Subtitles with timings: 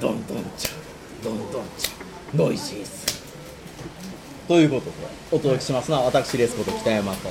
[0.00, 0.70] どんどんちゃ
[1.22, 1.90] どんどんちゃ
[2.34, 2.90] ノイジーズ
[4.48, 4.92] ということで
[5.30, 7.28] お届けしますのは私レスこと北山と。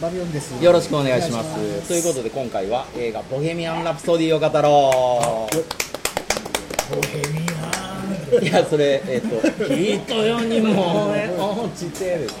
[0.00, 0.62] バビオンです。
[0.62, 1.88] よろしくお願いします。
[1.88, 5.48] ということで今回は映画「ボヘミアン・ラプソディ」を語ろ
[6.90, 7.46] ボヘミ
[8.32, 9.40] ういやそれえっ、と
[9.72, 11.12] 「ヒートよにも。
[11.14, 12.36] えおちってえですよ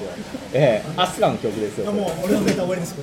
[0.54, 1.88] ええアスカの曲ですよ。
[1.88, 2.94] アンもう俺のネタ終わりです。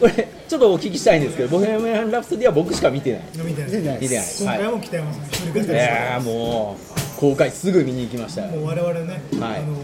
[0.00, 3.22] これちょっとお聞きしたいんですけど「ボヘミアン・ラプソディ」は僕しか見てない。
[3.36, 3.70] 見てない。
[4.00, 4.26] 見てない。
[4.40, 8.42] 今回も北山さん一人語りいやーもう公開すぐ見に行きました。
[8.42, 9.58] よもう我々ね、はい。
[9.60, 9.76] あの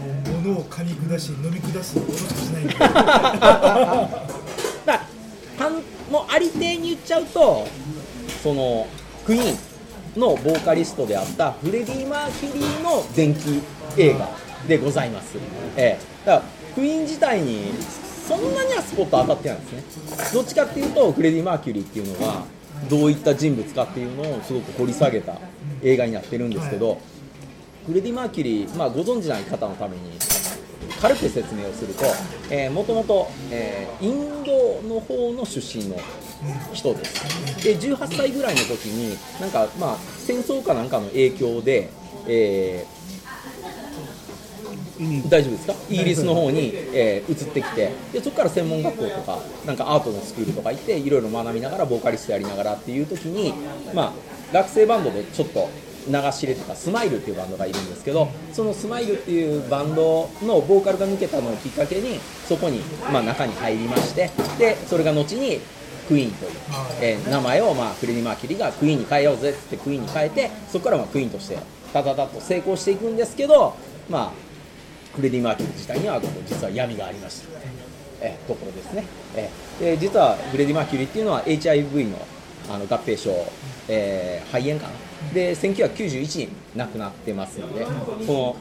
[0.43, 2.75] 物を噛み下し飲み下すことしかしないんで
[6.11, 7.65] もうありていに言っちゃうと
[8.43, 8.87] その
[9.25, 9.55] クイー
[10.17, 13.61] ンのボーカリストであったフレディ・マーキュリーの伝記
[13.97, 14.29] 映画
[14.67, 15.37] でございます、
[15.75, 16.43] ええ、だから
[16.75, 17.73] クイーン自体に
[18.27, 20.31] そんなにはスポット当たってないんですね。
[20.33, 22.43] どっちかっていうとフレディ・マーキュリーっていうのが
[22.89, 25.39] どういった人物かっていうのをすごく掘り下げた
[25.81, 26.99] 映画になってるんですけど、
[27.85, 30.01] フレディ・マーキュリー、まあ、ご存知ない方のために
[31.01, 32.03] 軽く説明をすると、
[32.49, 35.97] えー、もともと、えーインドの方の出身の
[36.71, 37.63] 人です。
[37.63, 41.89] で18歳ぐらいの時になんか、まあ、戦争かなんかの影響で、
[42.27, 42.96] えー
[45.29, 45.73] 大丈夫ですか？
[45.89, 53.53] イギリスの方に、えー移ってきてでそこから専門学校とかなんかアートのスクールとか行っていろいろ学びながらボーカリストやりながらっていう時に、
[53.93, 55.69] まあ、学生バンドでちょっと
[56.07, 62.79] 名が知れてたスマイルっていうバンドがいるんですけどそのスマイルっていうバンドのボーカルが抜けたのをきっかけにそこに、
[63.11, 65.59] まあ、中に入りましてでそれが後に
[66.07, 66.51] クイーンという、
[67.01, 71.57] えー名前を、まあ、フレディ・マーキュリーがクイーンに変えようぜってクイーンに変えてそこからまあクイーンとして
[71.91, 73.75] タタタッと成功していくんですけど、
[74.09, 74.31] まあ、
[75.17, 77.59] フレディ・マーキュリー自体にはこう実は闇がありました
[78.21, 79.03] えところですね、
[79.35, 82.17] えーで実はフレディ・マーキュリーっていうのは HIV の
[82.67, 83.31] あの合併症、
[83.87, 84.93] えー肺炎かな。
[85.33, 87.85] で1991年亡くなってますので
[88.25, 88.55] その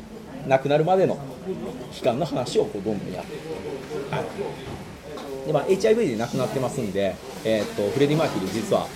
[0.46, 1.18] 亡くなるまでの
[1.92, 3.34] 期間の話をこうどんどんやって。
[3.34, 5.46] いくはい。
[5.46, 8.86] でまあ、HIV で亡くなってますんで、えー、とフレディ・マーキュリー実は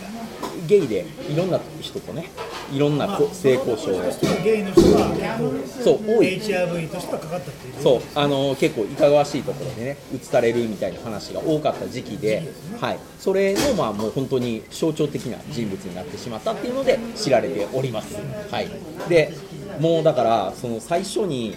[0.66, 2.27] ゲイでいろんな人とね
[2.72, 4.42] いろんなこ性交渉を。
[4.44, 6.41] ゲイの人が結構そう多い。
[6.41, 7.82] HIV としてはかかったっていう。
[7.82, 18.16] そうあの結構いかがわしいところでね移されるみたいな話が多かった時期で、はい、それのまあもう本当に象徴的な人物になってしまったっていうので知られております、
[18.50, 18.69] はい、
[19.09, 19.32] で
[19.78, 21.56] もうだからその最初に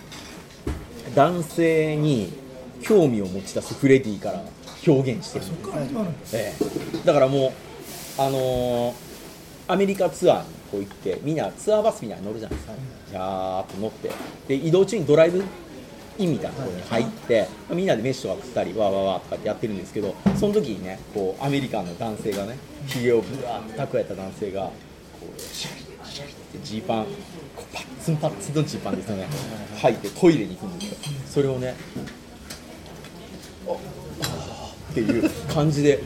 [1.15, 2.33] 男性に
[2.81, 4.41] 興味を持ち出すフレディから
[4.85, 5.45] 表現してる。
[5.45, 6.53] んですえ
[7.03, 7.53] え、だからも
[8.17, 9.13] う、あのー
[9.67, 12.73] アメリカツアーにこう行ってみんなツアーバスみたいに乗るじゃないですか、
[13.11, 14.09] じゃーっと乗って。
[14.47, 15.43] で移動中にドライブ
[16.17, 22.57] インみたいなところに入って、みんなで飯とか食ったりわーわーわーとかってやってるんですけどその時にねこうアメリカンの男性がね
[22.87, 24.71] ひげをぶわーっと蓄えた男性がこ
[25.37, 27.05] うシャリシャリってジーパン
[27.55, 29.27] こうパッツンパッツンのジーパンですよね。
[29.77, 30.97] 履いてトイレに行くんですよ。
[31.27, 31.75] それをね
[34.91, 35.99] っていう感じで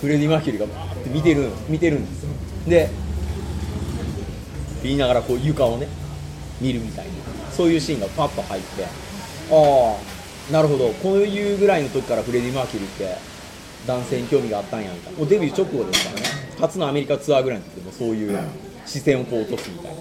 [0.00, 2.30] フレディ・マーキュリーがバーって見てる見てるんですよ。
[2.66, 2.90] で
[4.86, 5.88] 言いながらこう床をね
[6.60, 7.12] 見るみたいな。
[7.50, 8.84] そういうシーンがパッと入って。
[8.84, 8.88] あ
[10.50, 10.90] あなるほど。
[11.02, 13.16] こういうぐらいの時からフレディ・マーキュリーって
[13.86, 16.26] 男性に興味があったんやみたいなもうデビュー直後ですからね。
[16.60, 18.38] 初のアメリカツアーぐらいの時でもそういう
[18.86, 19.96] 視線をこう落とすみたいな。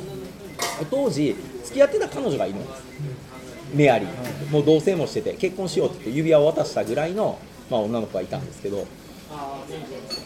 [0.89, 2.83] 当時付き合ってた彼女がいるんです。
[3.73, 4.51] メアリー。
[4.51, 8.85] もう同棲もしてて結婚しようって言って指輪を渡したぐらいの、まあ、女の子がいたんですけど。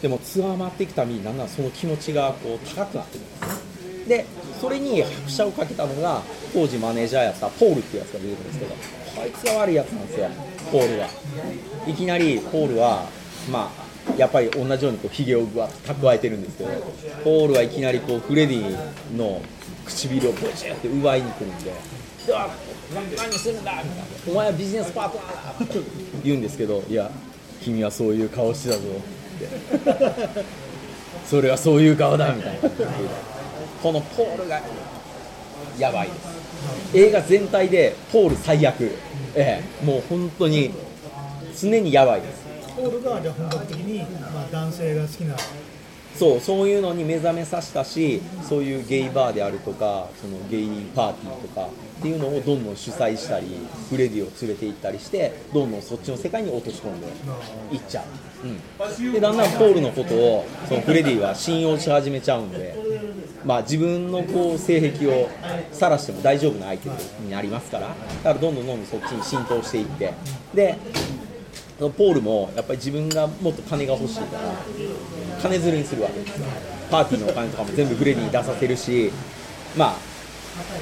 [0.02, 3.59] でもツアー回っていくたびにだんだんその気持ちがこう高くなってるんです。
[4.10, 4.24] で
[4.60, 6.20] それに拍車をかけたのが
[6.52, 8.74] 当時マネージャーやったポールっていうやつが出てくるんですけど
[9.22, 10.28] こいつが悪いやつなんですよ
[10.72, 11.08] ポールは
[11.86, 13.06] いきなりポールは
[13.50, 16.70] まあやっぱり同じようにこうヒゲをぐわっと蓄えてるんですけど
[17.22, 19.40] ポールはいきなりこうフレディの
[19.86, 21.72] 唇をボチって奪いに来るんで
[22.28, 22.48] 「うわ
[22.96, 25.78] 何するんだ!」みたいな「お前はビジネスパートナーだ!」って
[26.24, 27.08] 言うんですけど「いや
[27.62, 28.80] 君はそういう顔してたぞ」
[29.76, 30.44] って
[31.28, 32.68] 「それはそういう顔だ」みたいな
[33.82, 34.60] このポールが
[35.78, 36.08] やばい。
[36.08, 38.90] です映画全体でポール最悪。
[39.34, 39.84] ええ。
[39.84, 40.70] もう本当に
[41.58, 42.44] 常にやばいです。
[42.76, 45.36] ポールがじゃあ本格的に、まあ、男性が好きな。
[46.20, 51.68] そうそういうのに目覚めさせたしそういうゲイバーであるとかそのゲイパーティーとか
[52.00, 53.46] っていうのをどんどん主催したり
[53.88, 57.06] フレディを連れて行ったりしてどんどんそっちの世界に落とし込んで
[57.72, 58.02] いっちゃ
[58.44, 62.74] う、うん、でだんだんポールのことをそのフレディは信用し始めちゃうんで、
[63.44, 65.28] まあ、自分のこう性癖を
[65.72, 66.88] 晒しても大丈夫な相手
[67.22, 70.12] になりますからだからどんどんどんどんそっちに浸透していって
[70.54, 70.76] で
[71.78, 74.52] ポールもやっぱり自分がもっと金が欲しいから
[75.40, 76.46] 金づるにするわけですよ。
[76.90, 79.10] パーティーのお金とかも全部フレディに出させるし
[79.76, 79.94] まあ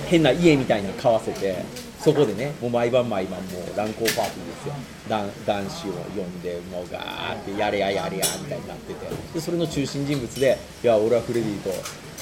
[0.06, 1.62] 変な家みたいなの買わせて
[2.00, 4.74] そこでねもう毎晩毎晩もう乱交パーティーですよ。
[5.08, 11.70] 男男子を呼んでもうガーってやれややれやみたいになっててでそれの中心人物で「いや俺はフレディと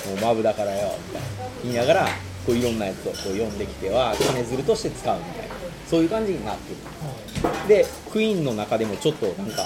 [0.09, 1.29] もうマブだからよ」みたいな
[1.65, 2.09] 言いながら
[2.47, 5.55] こういろんなやつをこう呼んできては金づるとして使うみたいな
[5.91, 9.65] そういう感じになってるでクイーンの中でもちょっとなんか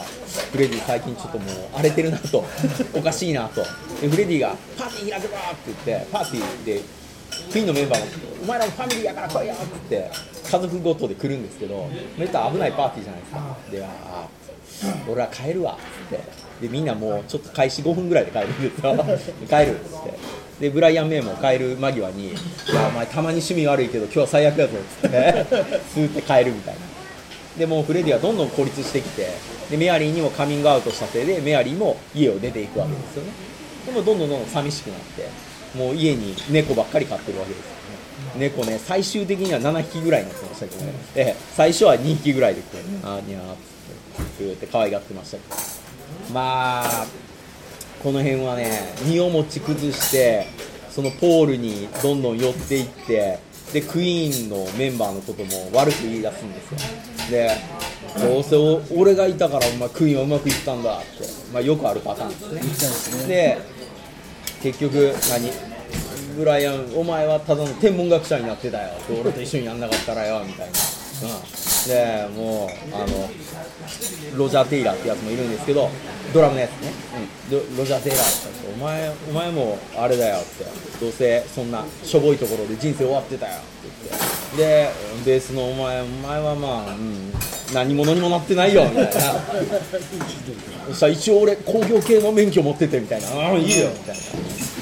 [0.53, 2.45] フレディ最近ちょっともう荒れてるなと
[2.95, 3.63] おかしいなと
[4.01, 5.57] でフレディが「パーティー開けろ!」って
[5.87, 6.81] 言ってパーティーで
[7.53, 8.07] クイーンのメンバーも
[8.43, 10.11] 「お前らもファミリーやから来いよ!」って言って
[10.51, 14.27] 家族ごとで来るんですけどめったら危ないパーティーじゃないですかであ
[15.09, 15.77] 俺は帰るわ
[16.11, 16.25] つって
[16.61, 18.97] でみんなもうちょっと開始5分ぐらいで帰るんですよ。
[19.49, 20.41] 帰るっつって。
[20.61, 22.33] でブライアン・メイも帰る間際に「い
[22.75, 25.47] やお前たまに趣味悪いけど今日は最悪やぞ」っつって
[25.95, 26.81] スーって帰るみたいな。
[27.59, 29.29] でもうフレディはどんどん孤立してきて
[29.71, 33.31] でメアリーにもカミングアウトしたせいでメアリーも家を出ていくわけですよね。
[33.87, 35.29] でもどんどんどんどん寂しくなって
[35.77, 37.81] もう家に猫ばっかり飼ってるわけですよね。
[38.37, 43.57] 猫ね最終的には7匹ぐらいになってましたけどね、ええ最初は2匹ぐらいでこうあーにゃーっ
[44.37, 45.80] つってって可愛がってましたけど
[46.33, 47.07] まあ
[48.03, 50.47] この辺はね身を持ち崩して
[50.91, 53.39] そのポールにどんどん寄っていって
[53.73, 56.79] でクイーンのメンバーのことも悪く言い出すんですよ。
[57.31, 57.51] で
[58.19, 61.07] どうせお俺がいたからお前クイーンはうまくいったんだって、
[61.53, 63.29] まあ、よくあるパターンですね。
[63.29, 63.59] で
[64.63, 65.53] 結局何
[66.37, 68.91] ブライアンお前はただの天文学者になってたよ。
[69.21, 70.73] 俺と一緒にやんなかったらよみたいな、
[72.27, 73.31] うん、でもうあの
[74.37, 75.89] ロジャー・テイラーってやつもいるんですけど
[76.33, 76.93] ドラムのやつね、
[77.51, 80.91] うん、ロロジャー・テイラーってお前お前もあれだよって。
[81.01, 83.65] どうせそんなしょぼいところで人生終わってたよって
[84.05, 84.57] 言って。
[84.59, 84.91] で
[85.25, 87.33] ベースのお前お前はまあ、うん、
[87.73, 89.11] 何者にもなってないよみたいな。
[90.89, 93.29] そしたら一応俺工業系の免許持っててみたいな。
[93.29, 94.23] ああいいよみたいな。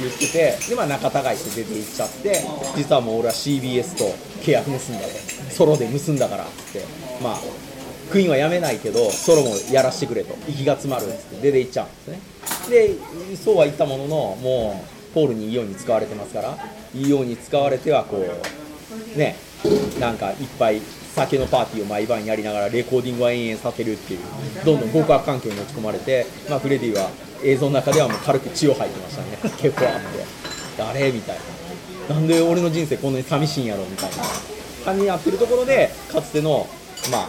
[0.00, 0.58] 言ってて。
[0.68, 2.44] でまあ仲違いして出て行っちゃって。
[2.76, 4.04] 実はもう俺は CBS と
[4.42, 5.08] 契約結んだと
[5.50, 6.82] ソロで結んだからって。
[7.22, 7.38] まあ
[8.10, 10.34] クイーンは辞めないけどソロもやらせてくれと。
[10.48, 12.20] 息が詰まるっつって出て行っちゃうんですね。
[12.70, 12.94] で
[13.36, 14.08] そうは言ったものの
[14.42, 16.56] もうポールにいいように使われてますから。
[16.94, 19.36] いいように使われてはこうね
[20.00, 20.80] なんかいっぱい
[21.14, 24.20] 酒のパーティーを毎晩やりながらレコーディングは延々させるっていう
[24.64, 27.10] どんどん極悪環境に持ち込まれて、まあ、フレディは
[27.44, 29.38] 映像の中ではもう軽く血を吐いてましたね。
[29.58, 30.06] 結構あって。
[30.78, 31.38] 誰みたい
[32.08, 32.14] な。
[32.14, 34.16] なんで俺の人生こんなに寂しいんやろみたいな
[34.84, 36.66] 感じになってるところでかつての、
[37.10, 37.28] まあ、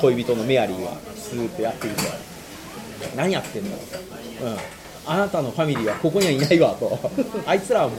[0.00, 2.02] 恋人のメアリーがスーッとやってきて
[3.16, 3.76] 何やってんの、うん、
[5.06, 6.98] あなたのファミリーはここにはいないわと。
[7.46, 7.98] あいつらはもう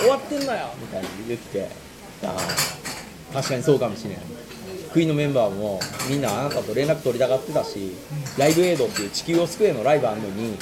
[0.00, 0.68] 終わってんのよ。
[0.80, 1.68] みたいに言って
[2.22, 3.34] あー。
[3.34, 4.18] 確かにそうかもしれない
[4.92, 5.78] クイーンのメンバーも
[6.08, 7.92] みんなあなたと連絡取りたがってたし
[8.36, 10.56] ライブエイドっていう地球を救えのライブあるのに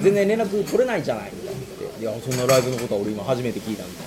[0.00, 1.30] 全然連絡取れないじゃない。
[1.32, 2.02] みたいな言って。
[2.02, 4.06] いやそんなライブのことは俺今初めて聞いたみたい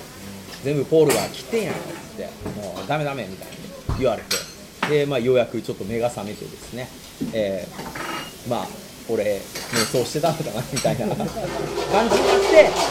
[0.64, 1.74] 全部ポールが切ってんやん。
[1.74, 1.76] っ
[2.16, 2.24] て。
[2.60, 3.26] もうダメダメ。
[3.26, 3.48] みたい
[3.88, 4.49] な言われて。
[4.88, 6.88] で、まあ、ようやくちょっと目が覚めてですね、
[7.32, 8.66] えーまあ
[9.08, 11.40] 俺瞑想してたのかなみたいな感じになっ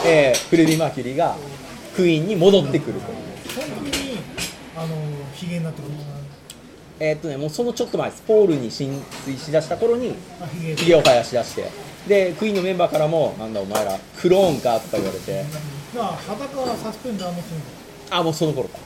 [0.03, 1.35] て、えーフレディ・マーキュリーが
[1.95, 3.19] クイーンに戻ってくるという。
[3.55, 4.17] 本当に
[4.75, 4.95] あの
[5.33, 5.91] ヒゲになってくる
[7.01, 10.15] えーっとね、もうそのちょっと前です、ポールに浸水しだした頃に、
[10.75, 11.69] ひげを生やしだして、
[12.07, 15.45] で、クイーンのメンバーからも、なんだお前ら、クローンかとか言われて、
[15.95, 17.61] まあ裸はサスペンダー持ってる
[18.09, 18.77] あ、もうその頃か、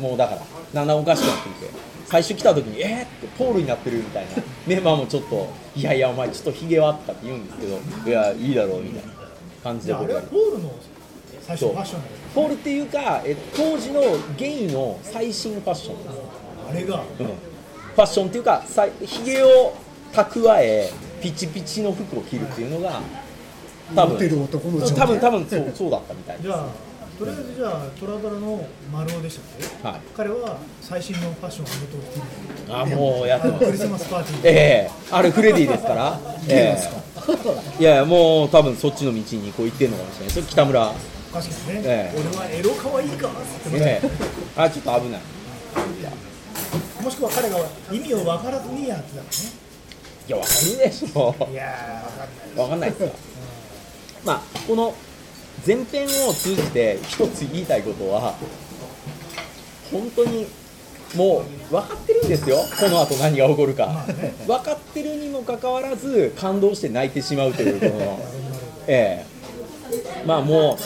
[0.00, 0.42] もうだから、
[0.74, 1.70] だんだんおかしくなってきて、
[2.06, 3.04] 最初来た時に、えー？
[3.04, 4.30] って、ポールになってるみたいな、
[4.66, 9.12] メンバーもちょっと、いやいや、お前、ちょっとひげはとかって言うんですけど、いや、いいだろうみたいな
[9.62, 10.22] 感じで僕は。
[10.22, 10.72] ポールの
[11.42, 12.00] 最初ファッション
[12.34, 14.02] ポールっていうか、え当時の
[14.36, 15.96] ゲイの最新ファッション。
[16.70, 17.02] あれが。
[17.18, 17.26] うん。
[17.26, 19.74] ファッションっていうかさひげを
[20.12, 23.00] 蓄えピチピチの服を着るっていうのが
[23.96, 24.16] 多分。
[24.16, 26.46] 男の条多分件多分そうそうだったみたいです。
[26.46, 26.66] じゃあ
[27.20, 29.44] とりあえずじゃあトラドラの丸尾でしたっ
[29.82, 29.86] け？
[29.86, 30.00] はい。
[30.16, 34.50] 彼は最新のファッションをあげと着てるあもうやってまクリスすマスパーティーで。
[34.50, 34.54] え
[34.88, 34.90] え。
[35.10, 36.18] あれフレディですから。
[36.48, 36.78] え
[37.78, 37.82] え。
[37.82, 40.30] いやもう多分そっちの道にこう行ってんのかもしれない。
[40.30, 40.88] それ北村。
[40.88, 42.18] おかしいですね、ええ。
[42.18, 43.36] 俺はエロ可愛いかって
[43.74, 44.10] ええ。
[44.56, 45.20] あちょっと危ない。
[47.04, 47.58] もしくは彼が
[47.92, 49.28] 意味を分からずにやってたのね。
[50.26, 51.34] いやわかるでしょ。
[51.50, 52.90] いやー分かんない。
[52.90, 53.12] わかんないですか
[54.24, 54.94] まあこの
[55.66, 58.34] 前編を通じて一つ言いたいことは
[59.92, 60.46] 本当に
[61.16, 61.40] も
[61.70, 62.56] う分かってるんですよ。
[62.78, 64.06] この後何が起こるか。
[64.46, 68.20] 分かってるにもかかわらず感動して泣いてしまうというこの。
[68.86, 70.24] ええ。
[70.24, 70.78] まあも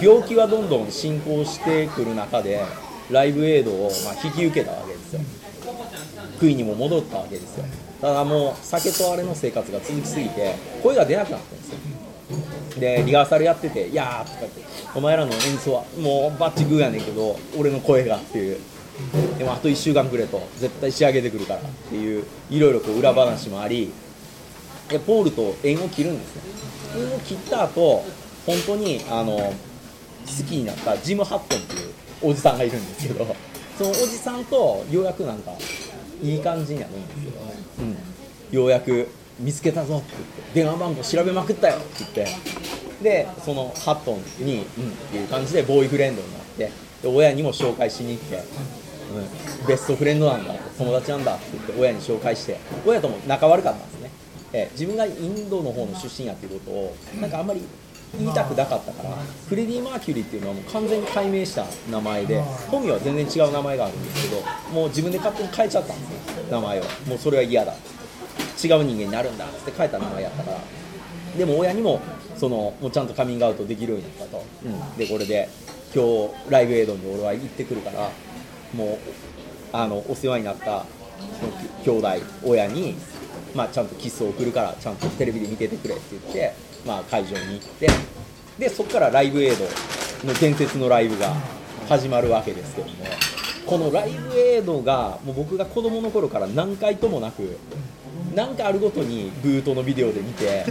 [0.00, 2.60] う病気はどんどん進行してくる中で
[3.10, 5.20] ライブエイドをまあ引き受けたわけですよ。
[6.38, 7.64] クイーンにも戻ったわけですよ。
[8.00, 11.78] ただもう酒とあれの生活が続きすぎて声が出なくなったんですよ
[12.78, 14.62] でリハーサルやってて「いやー」とかって
[14.94, 18.58] 「お前らの演奏はもうバッチグーやねんけど俺の声が」っていう。
[19.38, 23.90] でもあと1週間くれと絶対仕上げてくるからっていういろいろこう裏話もあり
[24.88, 26.42] でポールと縁を切るんですね。
[26.96, 28.04] 縁を切った後
[28.44, 29.54] 本当にあの好
[30.26, 33.26] きになったジム・ハットンっていうおじさんがいるんですけど
[33.78, 35.52] そのおじさんとようやくなんか
[36.22, 37.32] いい感じになるんですよ、
[37.80, 39.08] うん、ようやく
[39.38, 42.26] 見つけたぞって言って電話番号調べまくったよって言って
[43.02, 44.66] でそのハットンに、うん、っ
[45.10, 46.70] ていう感じでボーイフレンドになって
[47.02, 48.42] で親にも紹介しに行って、
[49.60, 54.10] うん、ベストフレンドなんだ友達なんだって言って親に紹介して親とも仲悪かったんですね、
[54.52, 57.62] え自分がインドの方の出身やっていうことをなんかあんまり
[58.18, 59.10] 言いたくなかったから
[59.48, 66.82] フレディ・マーキュリーっていうのはもう完全に解明した名前で本名は全然違う名前があるんですけどもう自分で勝手に変えちゃったんですよ名前を。
[67.08, 67.74] もうそれは嫌だ
[68.62, 70.58] 違う人間になるんだって変えた名前やったから。
[71.36, 72.00] でも親にも
[72.36, 75.48] そのもうちゃんとカミングアウトできるようになったと、うん、でこれで
[75.94, 78.10] 今日ライブエイドに俺は行ってくるから
[78.74, 78.98] もう
[79.72, 80.84] あのお世話になった
[81.84, 82.08] 兄弟
[82.44, 82.96] 親に、
[83.54, 86.52] まあ、ちゃんとキスを送るからちゃんとテレビで見ててくれって言って、
[86.86, 87.88] まあ、会場に行って。
[88.58, 89.64] でそこからライブエイド
[90.26, 91.34] の伝説のライブが
[91.88, 92.94] 始まるわけですけども
[93.66, 97.58] このライブエイドがもう僕が子供の頃から何回ともなく
[98.34, 100.64] 何かあるごとにブートのビデオで見て、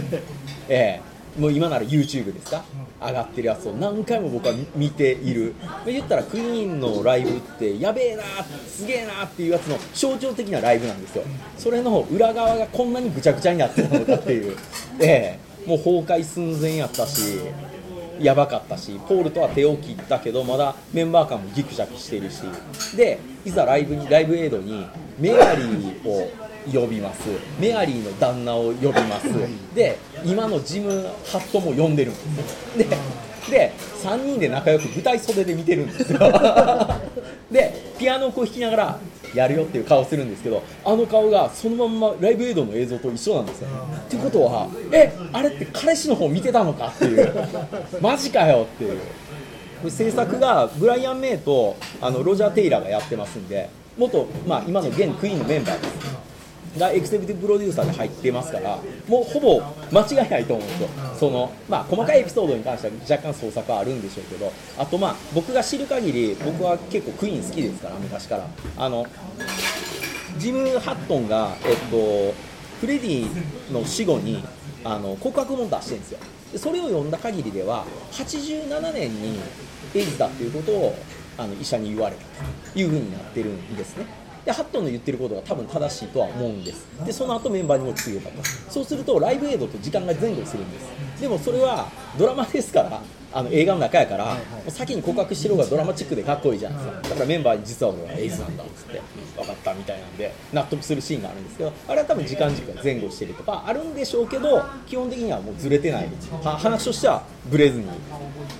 [0.68, 2.62] ええもう今なら YouTube ですか？
[3.00, 5.54] 上がってるやつを何回も僕は見ている。
[5.86, 8.22] 言ったらクイーンのライブってやべえな
[8.66, 11.24] すげえなっていうやつの象徴的なライブなんですよ。
[11.56, 14.56] それの裏側がこんなにぐちゃぐちゃになってたのかっていう、
[15.00, 15.68] ええ。
[15.68, 17.38] もう崩壊寸前やったし
[18.20, 22.42] やばかったしポールとは手を切ったけどまだメンバー間もギクシャクしているし。
[22.94, 24.86] でいざライブにライブエイドに
[25.18, 26.30] メアリーを
[26.70, 27.28] 呼びます。
[27.58, 29.28] メアリーの旦那を呼びます。
[29.74, 30.90] で今のジム・
[31.26, 32.86] ハットも呼んでるんですで
[33.50, 36.18] で3人で仲良く舞台袖で見てるんですよ。
[37.50, 38.98] でピアノをこう弾きながら
[39.34, 43.68] やるよっていう顔するんですけどあの顔がそのまんまライブエイドの映像と一緒なんですよ。
[43.98, 47.32] っていうことはえあれって彼氏の方見てたのかっていう。
[48.00, 48.98] マジかよっていう。
[49.90, 56.21] 制作がブライアン・メイとあのロジャー・テイラーがやってますんで元、まあ、今の現クイーンのメンバーです
[56.78, 59.62] がエクセクティブプロデューサーで入ってますからもうほぼ
[59.92, 60.88] 間違いないと思うんですよ。
[61.18, 68.46] その、まあ、細かいエピソードに関しては若干創作はあるんでしょうけどあとまあ僕が知る限り僕は結構クイーン好きですから昔から。
[68.76, 69.06] あの
[70.38, 72.34] ジム・ハットンが、えっと、
[72.80, 74.42] フレディの死後に
[74.82, 76.18] あの告白も出してるんですよ。
[76.56, 79.38] それを読んだ限りでは87年に
[79.94, 80.96] エイズだっていうことを
[81.38, 82.22] あの医者に言われた
[82.72, 84.21] というふうになってるんですね。
[84.44, 86.86] でハットンの言ってることが多分正しいとは思うんです。
[87.04, 88.30] でその後メンバーにも告げた。
[88.30, 91.20] とそうするとライブエイドと時間が前後するんです。
[91.20, 93.00] でもそれはドラマですから
[93.34, 97.08] あの映画の中やから、はいはい、先に告白してる方がドラマチックでかっこいいじゃないですか。
[97.10, 99.00] だからメンバーに実は俺はエイズなんだっつって
[99.36, 106.08] 分かったみたいなんで納得するシーンがあるんですけどあれは多分時間軸が前後してるとかあるんでしょうけど基本的にはもうずれてない
[106.42, 107.86] 話としてはブレずに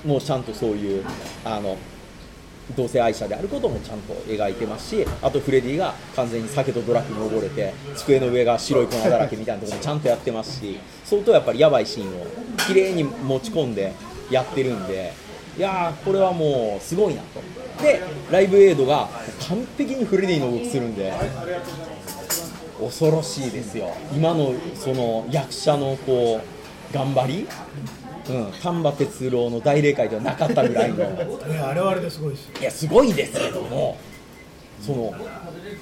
[0.07, 1.05] もうちゃんとそういう
[1.45, 1.77] あの
[2.77, 12.27] 同性愛者であることもちゃんと描いてますしあとフレディが完全に酒とドラッグに溺れて机の上が白い粉だらけみたいなところもちゃんとやってますし相当やっぱりやばいシーンを
[12.67, 13.93] 綺麗に持ち込んで
[14.31, 15.13] やってるんで
[15.59, 17.43] いやーこれはもうすごいなと。
[17.83, 18.01] で
[18.31, 19.09] ライブエイドが
[19.49, 21.13] 完璧にフレディの動きするんで
[22.81, 23.95] 恐ろしいですよ。
[24.15, 26.41] 今のその役者のこ
[26.91, 27.47] う頑張り
[28.33, 30.97] うん、丹波哲郎の大霊界ではなかったぐらいの。
[30.97, 33.99] いやあれはあれですごいですいやすごいですけども
[34.81, 35.15] その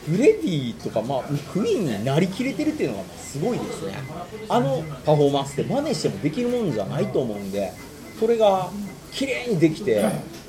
[0.06, 3.94] フレディとか、まあ、クイーンになりきれてるっていうのがすごいですね。
[4.48, 7.72] あのパフォーマンスって真似してもできるもんじゃないと思うんで
[8.18, 8.70] それが
[9.12, 10.04] 綺麗にできて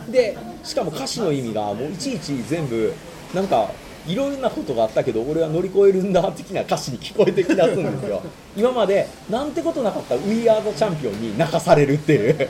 [0.10, 2.94] でしかも歌詞の意味がもういちいち全部
[3.34, 3.72] なんか
[4.08, 8.22] いろんなことがあったけど俺は乗り越えるんだ的な歌詞に聞こえてきだすんですよ。
[8.58, 12.50] 今までなんてことなかった「We Are the Champion」に泣かされるっていう。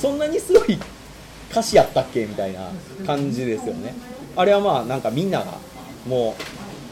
[0.00, 0.78] そんなにすごい
[1.50, 2.70] 歌詞やったっけみたいな
[3.06, 3.94] 感じですよね。
[4.34, 5.58] あれはまあなんかみんなが
[6.06, 6.34] も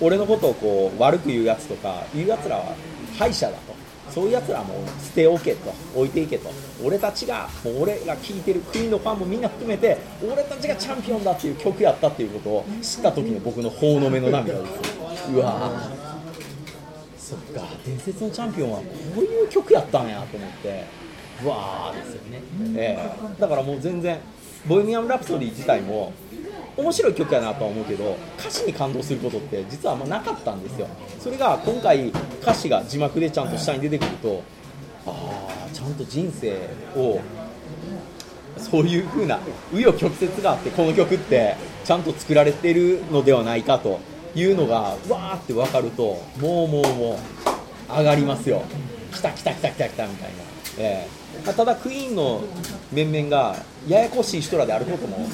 [0.02, 2.74] う俺のことをこう悪く言うやつとか言うやつらは
[3.18, 3.74] 敗者だと
[4.10, 6.50] そういうやつらも捨ておけと置いていけと。
[6.84, 15.90] 俺たちがもう俺が聴いてる国のファンもみんな含めて俺たちがチャンピオンだっていう曲やったっていうことを知った時の僕の頬の目の涙ですうわ
[17.18, 18.84] そっか伝説のチャンピオンはこ
[19.16, 20.84] ういう曲やったんやと思って。
[21.44, 22.42] うわーですよね、
[22.76, 24.18] えー、だからもう全然
[24.66, 26.12] ボヘミアン・ラプソディ自体も
[26.78, 30.86] 面白い曲やなとは思うけど歌詞に感動することって実はあんまなかったんですよ。
[31.18, 32.08] それが今回
[32.40, 34.42] 歌詞が字幕でちゃんと下に出てくると
[35.04, 35.10] あ
[35.66, 36.56] あちゃんと人生
[36.96, 37.20] を
[38.56, 39.40] そういう風な
[39.72, 43.98] 紆余曲折があってこの曲ってちゃんと作られてるのではないかと
[44.36, 47.18] いうのがわーって分かるともうもうも
[47.88, 48.62] う上がりますよ。
[49.12, 50.34] 来た来た来た来た来たみたいな、
[50.78, 51.08] ええ。
[51.44, 52.42] まあただクイーンの
[52.92, 55.28] 面々がややこしい人らであることも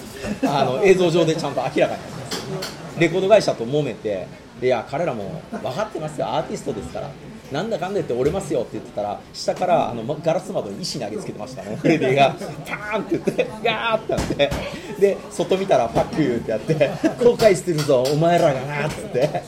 [0.45, 3.01] あの映像上でちゃんと明らかになります。
[3.01, 4.27] レコード会社と揉めて
[4.63, 6.29] いや彼らも分かってますよ。
[6.29, 7.11] アーティストですから。
[7.53, 11.63] なんだかんだ言って折れますよって言ってたら下からあのガラス窓に石投げつけてました。
[11.63, 12.35] ねフレディが
[12.67, 14.51] パーンって言ってガーってなって。
[14.99, 16.75] で外見たらパックユーってやって
[17.23, 19.43] 後悔してるぞお前らがなっつって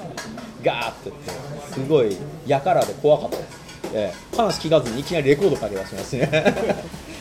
[0.63, 1.31] ガーって言って。
[1.73, 2.17] すごい
[2.47, 3.49] やからで怖かったです、
[3.93, 4.37] ええ。
[4.37, 6.55] 話聞かずにいきなりレコードかけ出しましてね。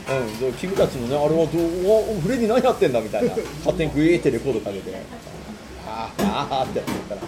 [0.46, 3.30] うん、君たちのねあれはどうフレディ何やってんだみたいな。
[3.60, 4.94] 勝手にグイーってレコードかけて。
[5.88, 7.22] あーあーってやってるから。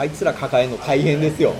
[0.00, 1.52] あいつら抱えるの大変ですよ、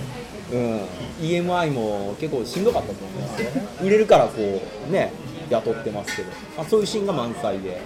[0.53, 0.81] うん、
[1.21, 3.49] EMI も結構しんどかったと思いますよ。
[3.83, 5.11] 売れるからこうね
[5.49, 7.81] 雇ってますけど、まあ、そういうシーンが満載で。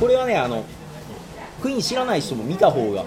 [0.00, 0.64] これはねあの
[1.62, 3.04] クイーン知らない人も見た方が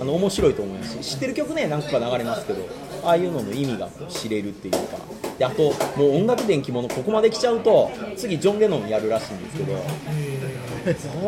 [0.00, 1.10] あの面白いと思いますし。
[1.14, 2.83] 知ってる曲ね何個か流れますけど。
[3.04, 4.78] ああいうのの意味がこう知れるっていうか
[5.38, 9.76] であともう音楽電気ものここまで来ちゃうと次ジョン・レノンやるらしいんですけど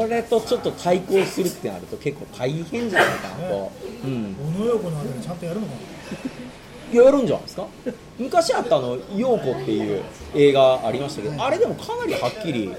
[0.00, 3.73] それとちょっと対抗するってなると結構大変じゃないかなと、
[4.04, 5.73] うん、小野のあたりちゃんとやるのか
[6.92, 7.66] いややるんじゃないですか？
[8.18, 10.02] 昔あったあの「陽子」っていう
[10.35, 12.71] 映画ありましたけどあれでもかなりはっきり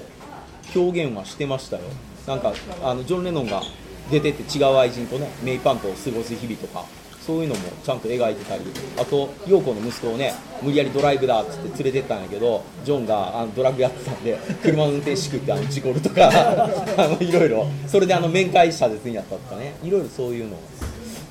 [0.74, 1.82] 表現はしてましたよ。
[2.26, 2.52] なんか
[2.82, 3.62] あのジョン・レノンが
[4.10, 6.84] 出てって違う愛人とねメイパンと過ごす日々とか
[7.28, 8.64] そういうのもちゃんと描いてたり
[8.98, 10.32] あと陽子の息子をね
[10.62, 16.30] 無理やりドライブだっつって連れてったんやけどジョンがあのドラッグやってたんで車の運転しくってあの事故るとか
[16.96, 17.66] あのいろいろ。
[17.86, 19.74] それであの面会者でにやったとかね。
[19.84, 20.58] いろいろそういうのを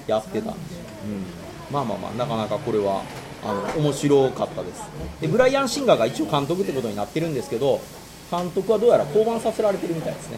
[0.05, 0.39] やってた。
[0.39, 0.53] んで、うん、
[1.71, 3.01] まあまあまあなかなかこれは
[3.43, 4.83] あの面白かったです。
[5.19, 7.81] でブライアン・シンガーが一応監督ってことになってるんですけど
[8.29, 10.37] 監督はどうやら降板させられてるみたいですね。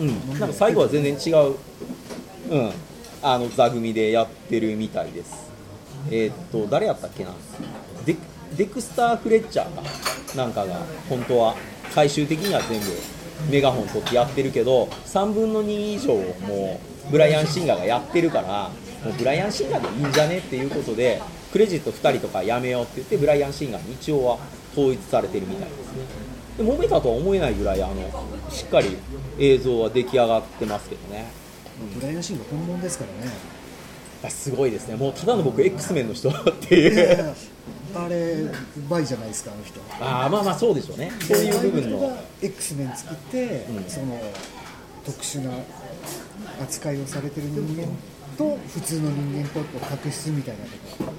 [0.00, 1.54] うん、なんか最後は全然違う、
[2.50, 2.72] うん、
[3.22, 5.50] あの座組でやってるみたいです。
[6.10, 7.30] えーっと、誰やったっけな？
[8.04, 8.16] デ、
[8.56, 9.82] デクスター・フレッチャーか
[10.36, 11.54] なんかが、本当は
[11.90, 12.86] 最終的には全部
[13.50, 18.70] メガホン取ってやってるけど、3分の2以上をもうブライアン・シンガーがやってるから、
[19.04, 24.38] もうブライアン・シンガーでいいんじゃねっていうことで、クレジット2人とかやめようって言って、ブライアン・シンガーに一応は
[24.72, 26.32] 統一されてるみたいですね。
[26.58, 27.94] で揉めたとは思えないぐらいあの
[28.50, 28.96] しっかり
[29.38, 31.26] 映像は出来上がってますけどね
[31.94, 33.32] ブライアンシーンが本物ですからね
[34.30, 34.94] すごいですね。
[34.94, 37.34] もうただの僕 X メンの人 っていう。
[37.94, 38.46] あれ
[38.88, 39.80] バイじゃないですかあの人。
[40.00, 41.10] ああまあまあそうでしょうね。
[41.26, 42.16] そういう部分の。
[42.40, 43.84] X メン作って、うん。
[43.90, 44.20] その
[45.04, 45.50] 特殊な
[46.62, 47.88] 扱いをされてる人間
[48.38, 51.12] と普通の人間と確執みたいなとこ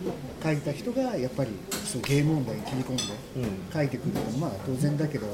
[0.43, 1.49] 書いた人がやっぱり
[1.85, 3.03] そうゲーム問題に切り込んで
[3.37, 3.73] うん。
[3.73, 5.27] 書いてくるとまあ当然だけど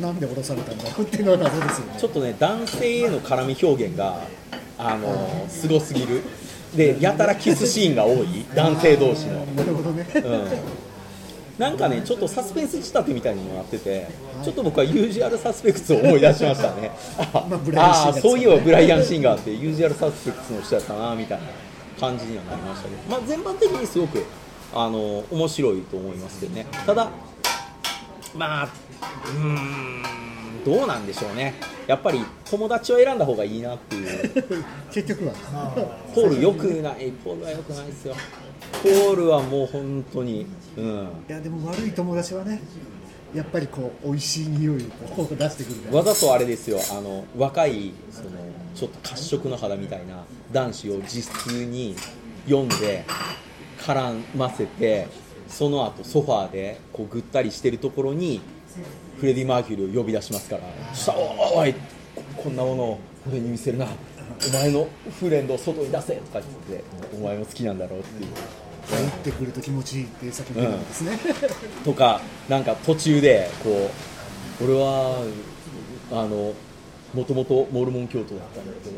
[0.00, 1.98] なんで降ろされたんだろうっていうのは謎ですよね。
[1.98, 4.18] ちょっとね男性への絡み表現が
[4.78, 6.22] あのすごすぎる。
[6.74, 8.44] でやたらキスシーンが多い。
[8.54, 9.44] 男性同士の。
[9.46, 10.48] なるほどね、うん。
[11.58, 14.08] なんかね、ちょっとサスペンス仕立てみたいにもなってて、
[14.42, 16.90] ちょっと僕はユージュアルサスペクツを思い出しましたね。
[17.16, 21.44] あ まあそういえばブライアン・シンガーってユージュアルサスペクツの人やったなみたいな
[22.00, 24.24] 感じにはなりましたけど、まあ、全般的にすごく
[24.74, 26.66] あの面白いと思いますけどね。
[26.84, 27.08] ただ、
[28.34, 28.68] まあ、
[29.26, 31.54] うーん、どうなんでしょうね。
[31.86, 34.64] やっぱり友達を選んだ方がいいなっていう。
[34.92, 35.32] 結局は
[36.14, 38.14] ポール良くない、ポールは良くないですよ。
[38.82, 41.08] ポールはもう本当に、うん。
[41.28, 42.60] いやでも悪い友達はね
[43.34, 44.84] やっぱりこう美味しい匂い
[45.16, 48.30] を出してくるわざとあれですよあの若いその
[48.76, 51.96] ちょっと褐色の肌みたいな男子を実質に
[52.46, 53.04] 読んで
[53.80, 55.08] 絡ませて
[55.48, 58.40] その後ソファーでこうぐったりしてるところに
[59.18, 61.74] フレディ・マーキュリーを呼び出しますからそしたらおおい
[62.36, 63.86] こんなものを俺に見せるな。
[63.86, 66.44] お前のフレンドを外に出せとか言っ
[66.80, 66.84] て
[67.16, 68.30] お前も好きなんだろうっていう。
[68.84, 71.18] 打ってくると気持ちいいっていう作品なんですね、
[71.84, 73.90] とかなんか途中でこ
[74.60, 75.24] う俺は
[76.12, 76.52] あの
[77.14, 78.96] もともとモルモン教徒だったんだけど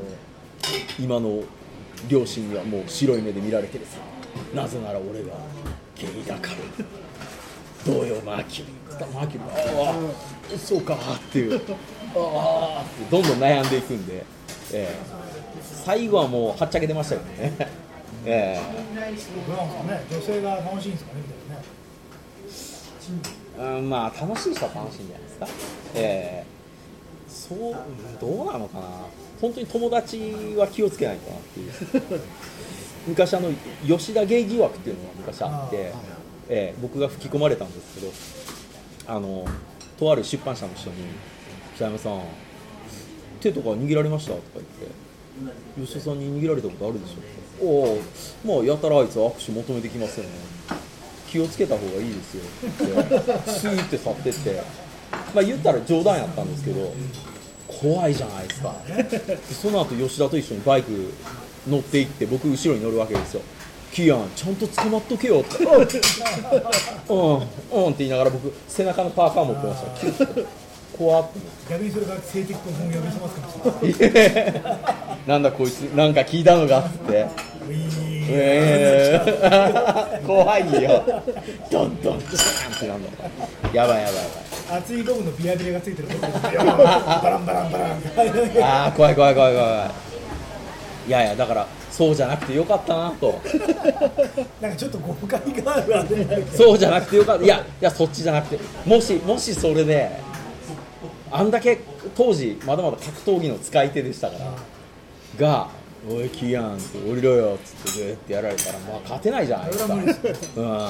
[0.99, 1.45] 今の
[2.09, 3.99] 両親にはもう白い目で見られてるさ
[4.55, 5.35] なぜなら俺が
[5.97, 6.57] ゲイだから
[7.93, 8.77] どうよマーキュリー
[9.13, 9.95] マーキュリーあ
[10.55, 10.99] あそうかっ
[11.33, 11.55] ていう。
[12.15, 14.25] ああってどんどん悩んでいくんで、
[14.73, 14.89] ええ。
[15.85, 17.53] 最後はもうはっちゃけてましたよね
[18.25, 19.37] えどうなんですか
[19.85, 20.05] ね。
[20.11, 21.39] 女性が楽しいんですかねみたい
[23.65, 25.49] なねうん、まあ楽しい人は楽しいんじゃないですか。
[25.95, 26.47] ええ。
[27.29, 27.59] そう
[28.21, 28.87] どうなのかな。
[29.41, 32.21] 本当に友達は気をつけないとなっていう
[33.09, 33.51] 昔あの
[33.87, 35.99] 吉田ゲイ疑惑っていうのが昔あってあ
[36.49, 38.13] えー僕が吹き込まれたんですけど
[39.15, 39.45] あの
[39.99, 40.97] とある出版社の人に
[41.77, 42.21] 「北山さん
[43.41, 47.99] 手とか握られました?」とか言って「吉田さんに握られたことあるでしょ?」おお
[48.45, 50.31] まあやたらあいつ握手求めてきますよね
[51.31, 54.63] 気をつけた方がいいですよって言ってスーって去ってって
[55.35, 56.93] まあ言ったら冗談やったんですけど
[57.81, 58.75] 怖いじゃないですか。
[58.87, 61.13] でその後吉田と一緒にバイク
[61.69, 63.43] 乗って行って僕後ろに乗るわけですよ。
[63.93, 67.37] キーヤンちゃんと捕まっとけよってうんうん。
[67.39, 70.01] うんって言いながら僕背中のパーカー持ってました。
[70.01, 70.47] キュッて
[70.97, 71.39] 怖って。
[71.71, 75.27] 逆にそれが性的興奮を呼び覚ますかもしれない。
[75.27, 77.27] なんだこいつなんか聞いたのかっつって
[78.29, 81.23] えー、 怖いよ。
[81.71, 82.21] ドンドンドンっ
[82.79, 83.09] てなんだ
[83.73, 86.15] やばいやばいや熱いゴムのビアビレがついてるバ
[86.51, 88.01] ランバランバラン
[88.63, 89.91] ああ怖い怖い怖い怖い。
[91.09, 93.41] いやいやだからそうじゃなくてよかったなと。
[94.61, 97.45] なんかちょっと誤解があるあれだけどそうじゃなくてよかった。
[97.45, 98.63] いやいやそっちじゃなくて。
[98.85, 100.11] もしもしそれで
[101.31, 101.79] あんだけ
[102.17, 105.69] 当時まだまだ格闘技の使い手でしたからが
[106.11, 109.95] 「おいキーヤン」って「降りろよ」っつってグーってやられたらまあ勝てないじゃないですか。
[109.95, 110.89] うん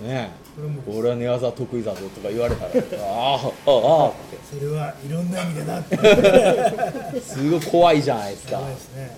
[0.00, 0.45] それは無理
[0.88, 2.70] 俺は寝技得意だぞとか言われたら
[3.02, 9.16] ああああってそれはいろんな意味でなってすごい怖いじゃないですかうですね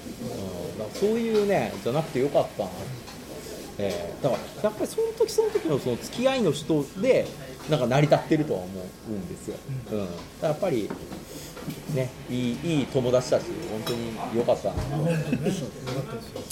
[0.72, 2.70] うんだかそういうねじゃなくてよかったな、
[3.78, 7.26] えーだからやっぱりその時その時のその付き合いの人で
[7.70, 8.68] なんか成り立ってるとは思
[9.10, 9.56] うんですよ、
[9.92, 10.08] うん。
[10.42, 10.88] やっぱり
[11.94, 14.68] ねいいいい友達たち本当に良かった。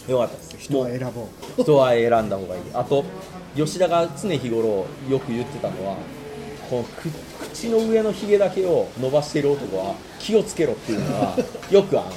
[0.09, 0.57] 良かったです。
[0.59, 1.62] 人は選ぼう。
[1.62, 2.62] 人は選んだ方がいい。
[2.74, 3.05] あと
[3.55, 5.96] 吉田が常日頃よく言ってたのは
[6.68, 7.11] このく
[7.50, 11.37] 口の上のひげだけを伸ばしている男は気をつけろっていうのは
[11.70, 12.11] よくあの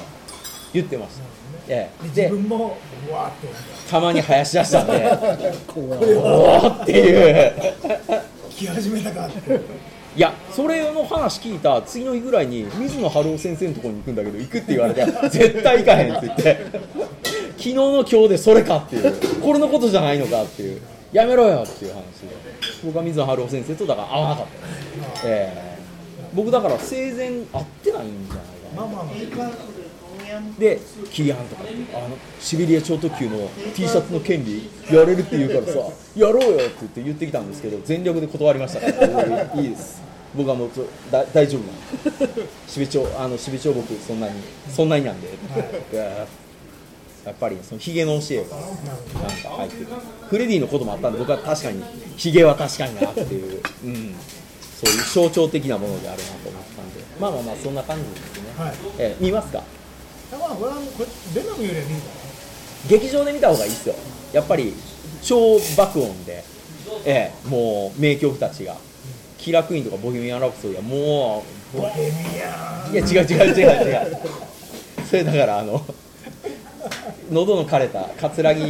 [0.74, 1.24] 言ってました、
[1.68, 2.08] ええ。
[2.08, 2.76] でで自分も
[3.88, 3.98] た。
[4.00, 4.92] まに生やし出したんで
[5.66, 6.14] 怖い。
[6.16, 7.54] おーっていう
[8.50, 9.60] 来始めたかって。
[10.16, 16.56] いやそれの話聞いた次の日ぐらいに水野晴郎先生のところに行くんだけど行くって言われて絶対行かへんって言って。
[17.52, 19.40] 昨日の今日でそれかっていう。
[19.40, 20.80] これのことじゃないのかっていう。
[21.12, 22.36] やめろよっていう話で。
[22.84, 25.78] 僕は水野晴郎先生とだから会わなかった、ええ。
[26.32, 28.82] 僕だから生前会ってないんじゃないかな。
[28.82, 29.50] まあまあまあ
[30.58, 30.78] で
[31.10, 35.78] キリアンとかってあのシベリア超特急の T シャツの権利やれるって言うからさ
[36.16, 38.80] やろうよって言って言ってきたんですけど全力で断りました。
[38.80, 40.00] からいいです
[40.34, 40.70] 僕はもう
[41.10, 44.34] 大丈夫なんでシベ町あのシベ町僕そんなに
[44.68, 49.86] そんなになんで、いやっぱりそのヒゲの教えがなんか入ってる
[50.28, 51.82] フレディのこともあったんで僕は確かに
[52.16, 54.14] ヒゲは確かになっていう、うん、
[54.76, 57.00] そういう象徴的なものであるなと思ったんで。
[57.20, 58.74] まあまあまあそんな感じですね、はい。
[58.98, 59.62] え見ますか
[60.38, 62.08] まあこれはもうこれベノムよりは見るか
[62.88, 63.94] 劇場で見た方がいいですよ。
[64.32, 64.74] やっぱり
[65.22, 66.42] 超爆音で、
[67.04, 68.76] ええ、もう名曲たちが。
[69.38, 71.42] キラークイーンとかボヘミアン・ラプソディはも
[71.74, 72.92] うらボヘミアン。
[72.92, 74.18] いや違う違う違う違う。
[75.08, 75.82] それだからあの
[77.30, 78.60] 喉の枯れた桂木、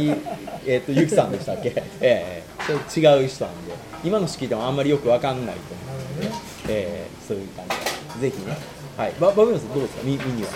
[0.65, 3.73] えー、とゆきさんでしたっけ、ええそれ違う人なんで。
[4.03, 6.27] 今の式でもあんまりよくわかんないと思うんで、
[6.69, 7.65] ええそういう感
[8.13, 8.29] じで。
[8.29, 8.57] ぜひね
[9.01, 9.13] はい。
[9.19, 10.03] ババブルさんどうですか？
[10.03, 10.49] 見見には。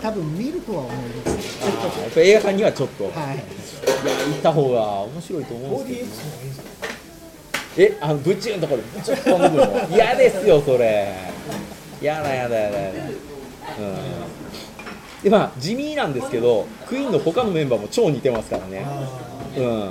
[0.00, 3.36] 多分見るとは思いますやっぱ映画館にはちょっと、い、やはい。
[3.38, 3.42] 行
[4.38, 6.20] った方が面白いと思うんです
[7.76, 11.14] け 4DX ど、ね、えあのブチューンところでブチューン飛んでくるの嫌ですよそれ。
[12.02, 12.78] やだやだやだ。
[12.78, 13.14] やだうん。
[15.24, 18.86] でまあ地味なんですけどクイーンの他のメンバーも超似てますからね。
[19.56, 19.90] うん。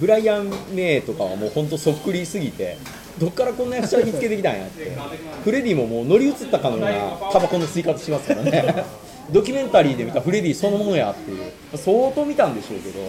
[0.00, 2.78] ブライアン・メイとかはもう本当そっくりすぎて
[3.18, 4.96] どっからこんな役者見つけてきたんやって。
[5.44, 8.84] フレディももう乗り移ったかのようなタバコの吸い方しますからね。
[9.30, 11.52] ドキュメンタリーで見たフレディそのものやっていう。
[11.76, 13.00] 相当見たんでしょうけど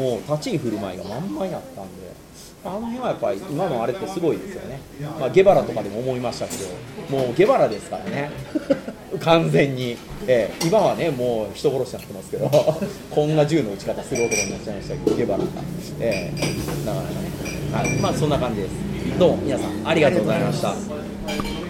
[0.00, 2.08] もう立ち居振る舞いがまんまになったんで。
[2.64, 4.80] あの辺はやっぱり今のあれってすごいですよね、
[5.20, 8.30] まあ、ゲバラとかでも思いましたけどもうゲバラですからね。
[9.20, 10.66] 完全に、ええ。
[10.66, 12.50] 今はねもう人殺しになってますけど。
[13.10, 15.50] こんな銃の撃ち方する男になっちゃいましたけどゲバラが、
[16.00, 16.84] ええ。
[16.84, 17.28] なかなかね、
[17.72, 18.72] はい、まあそんな感じです。
[19.16, 21.67] どうも皆さんありがとうございました。